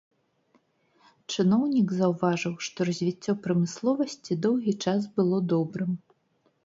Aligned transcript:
Чыноўнік 1.33 1.87
заўважыў, 1.99 2.53
што 2.67 2.87
развіццё 2.91 3.37
прамысловасці 3.47 4.39
доўгі 4.47 4.73
час 4.87 5.01
было 5.19 5.37
добрым. 5.55 5.91